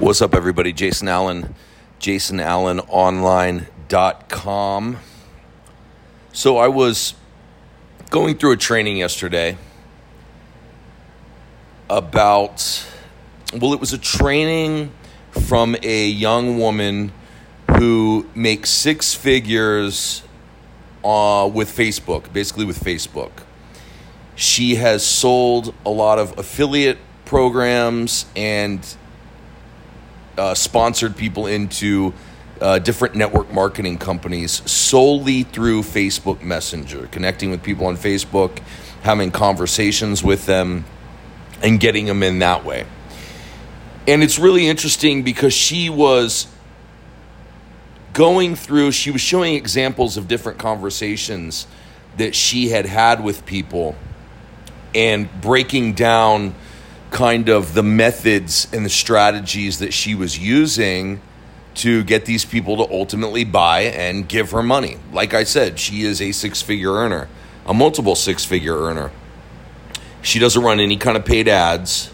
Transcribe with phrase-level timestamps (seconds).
[0.00, 0.72] What's up, everybody?
[0.72, 1.54] Jason Alan,
[2.00, 4.98] jasonalanonline.com.
[6.32, 7.14] So, I was
[8.10, 9.56] going through a training yesterday
[11.88, 12.84] about,
[13.56, 14.90] well, it was a training
[15.30, 17.12] from a young woman
[17.78, 20.24] who makes six figures
[21.04, 23.30] uh, with Facebook, basically with Facebook.
[24.34, 28.84] She has sold a lot of affiliate programs and
[30.36, 32.12] uh, sponsored people into
[32.60, 38.60] uh, different network marketing companies solely through Facebook Messenger, connecting with people on Facebook,
[39.02, 40.84] having conversations with them,
[41.62, 42.86] and getting them in that way.
[44.06, 46.46] And it's really interesting because she was
[48.12, 51.66] going through, she was showing examples of different conversations
[52.16, 53.96] that she had had with people
[54.94, 56.54] and breaking down
[57.14, 61.20] kind of the methods and the strategies that she was using
[61.72, 64.98] to get these people to ultimately buy and give her money.
[65.12, 67.28] Like I said, she is a six figure earner,
[67.66, 69.12] a multiple six figure earner.
[70.22, 72.10] She doesn't run any kind of paid ads.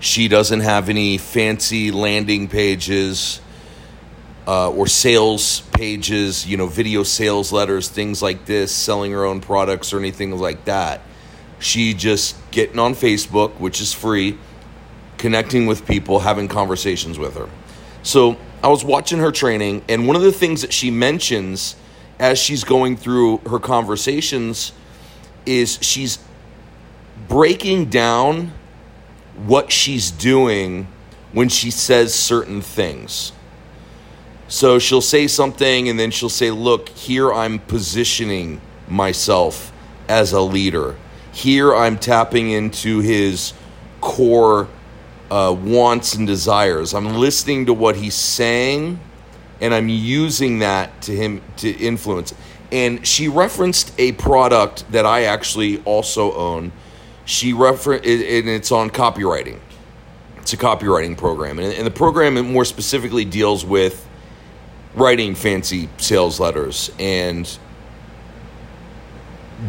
[0.00, 3.42] She doesn't have any fancy landing pages
[4.46, 9.42] uh, or sales pages, you know, video sales letters, things like this, selling her own
[9.42, 11.02] products or anything like that.
[11.58, 14.38] She just getting on Facebook, which is free,
[15.16, 17.48] connecting with people, having conversations with her.
[18.02, 21.76] So I was watching her training, and one of the things that she mentions
[22.18, 24.72] as she's going through her conversations
[25.46, 26.18] is she's
[27.28, 28.52] breaking down
[29.46, 30.88] what she's doing
[31.32, 33.32] when she says certain things.
[34.48, 39.72] So she'll say something and then she'll say, Look, here I'm positioning myself
[40.08, 40.96] as a leader.
[41.38, 43.52] Here I'm tapping into his
[44.00, 44.66] core
[45.30, 46.94] uh, wants and desires.
[46.94, 48.98] I'm listening to what he's saying
[49.60, 52.34] and I'm using that to him to influence.
[52.72, 56.72] And she referenced a product that I actually also own.
[57.24, 59.60] She refer and it's on copywriting.
[60.38, 64.08] It's a copywriting program, and the program more specifically deals with
[64.96, 67.58] writing fancy sales letters and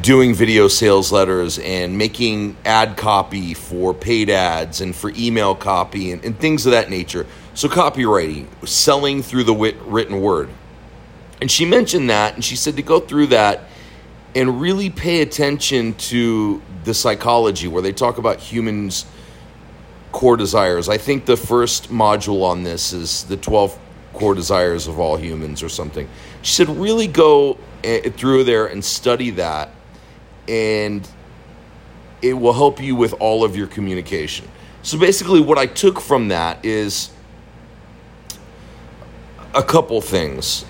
[0.01, 6.11] doing video sales letters and making ad copy for paid ads and for email copy
[6.11, 7.25] and, and things of that nature.
[7.55, 10.49] So, copywriting, selling through the wit- written word.
[11.41, 13.61] And she mentioned that, and she said to go through that
[14.35, 19.05] and really pay attention to the psychology where they talk about humans'
[20.11, 20.87] core desires.
[20.87, 23.77] I think the first module on this is the 12
[24.13, 26.07] core desires of all humans or something.
[26.43, 29.71] She said, really go eh, through there and study that
[30.49, 31.07] and
[32.21, 34.47] it will help you with all of your communication.
[34.81, 37.11] So basically, what I took from that is
[39.53, 40.65] a couple things.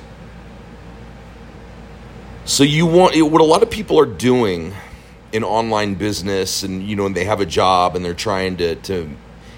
[2.46, 4.74] So you want what a lot of people are doing
[5.32, 8.76] in online business, and you know, and they have a job and they're trying to
[8.76, 9.10] to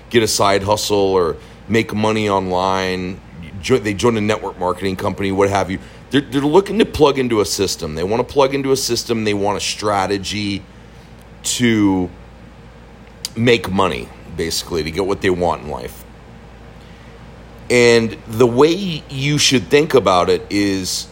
[0.09, 3.19] get a side hustle or make money online.
[3.63, 5.79] They join a network marketing company, what have you
[6.11, 7.95] they're, they're looking to plug into a system.
[7.95, 9.23] They want to plug into a system.
[9.23, 10.63] They want a strategy
[11.43, 12.09] to
[13.35, 16.03] make money, basically, to get what they want in life.
[17.69, 21.07] And the way you should think about it is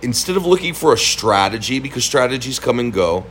[0.00, 3.26] instead of looking for a strategy, because strategies come and go,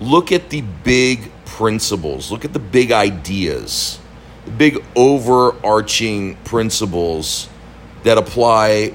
[0.00, 4.00] look at the big principles, look at the big ideas,
[4.44, 7.48] the big overarching principles
[8.02, 8.94] that apply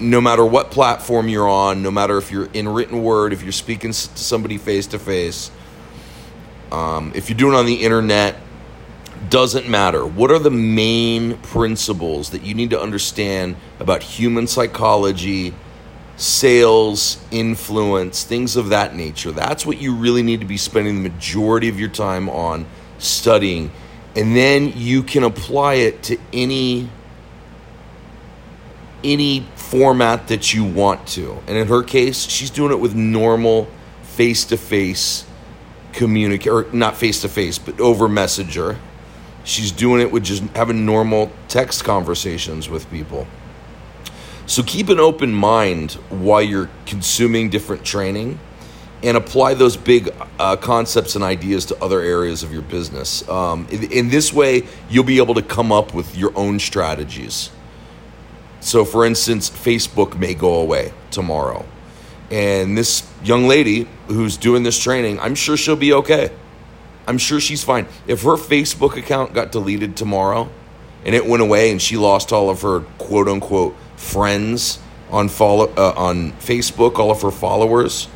[0.00, 3.52] no matter what platform you're on, no matter if you're in written word, if you're
[3.52, 5.50] speaking to somebody face to face,
[6.72, 8.36] if you're doing it on the internet,
[9.28, 10.06] doesn't matter.
[10.06, 15.54] What are the main principles that you need to understand about human psychology,
[16.16, 19.32] sales, influence, things of that nature?
[19.32, 22.66] That's what you really need to be spending the majority of your time on
[22.98, 23.72] studying.
[24.14, 26.88] And then you can apply it to any
[29.06, 31.38] any format that you want to.
[31.46, 33.68] And in her case, she's doing it with normal
[34.02, 35.24] face to face
[35.96, 38.78] communicate or not face to face, but over messenger.
[39.44, 43.26] She's doing it with just having normal text conversations with people.
[44.46, 48.38] So keep an open mind while you're consuming different training
[49.02, 53.26] and apply those big uh, concepts and ideas to other areas of your business.
[53.28, 57.50] Um, in, in this way, you'll be able to come up with your own strategies.
[58.66, 61.64] So, for instance, Facebook may go away tomorrow.
[62.32, 66.32] And this young lady who's doing this training, I'm sure she'll be okay.
[67.06, 67.86] I'm sure she's fine.
[68.08, 70.48] If her Facebook account got deleted tomorrow
[71.04, 74.80] and it went away and she lost all of her quote unquote friends
[75.12, 78.08] on follow uh, on Facebook, all of her followers,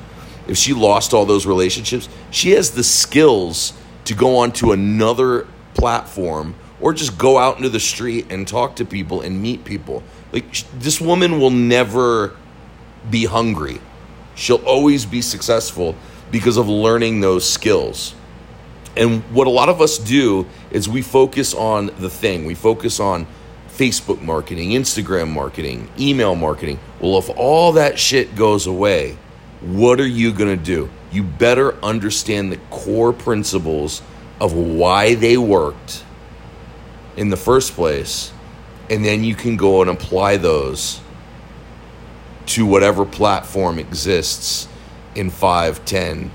[0.48, 3.72] if she lost all those relationships, she has the skills
[4.04, 8.84] to go onto another platform or just go out into the street and talk to
[8.84, 10.02] people and meet people.
[10.32, 12.36] Like this woman will never
[13.10, 13.80] be hungry.
[14.34, 15.96] She'll always be successful
[16.30, 18.14] because of learning those skills.
[18.96, 22.44] And what a lot of us do is we focus on the thing.
[22.44, 23.26] We focus on
[23.68, 26.78] Facebook marketing, Instagram marketing, email marketing.
[27.00, 29.16] Well, if all that shit goes away,
[29.60, 30.90] what are you going to do?
[31.12, 34.02] You better understand the core principles
[34.40, 36.04] of why they worked
[37.16, 38.32] in the first place,
[38.90, 41.00] and then you can go and apply those
[42.46, 44.66] to whatever platform exists
[45.14, 46.30] in 5, 10,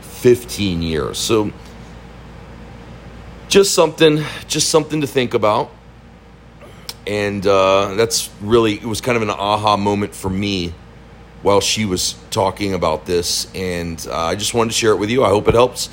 [0.00, 1.18] 15 years.
[1.18, 1.52] So
[3.48, 5.70] just something just something to think about.
[7.06, 10.72] And uh, that's really it was kind of an aha moment for me
[11.42, 15.10] while she was talking about this and uh, I just wanted to share it with
[15.10, 15.24] you.
[15.24, 15.88] I hope it helps.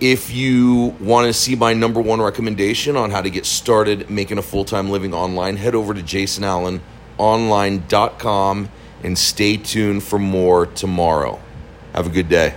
[0.00, 4.38] If you want to see my number one recommendation on how to get started making
[4.38, 8.68] a full time living online, head over to jasonalanonline.com
[9.02, 11.40] and stay tuned for more tomorrow.
[11.94, 12.54] Have a good day.